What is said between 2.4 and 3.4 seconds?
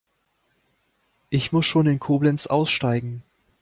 aussteigen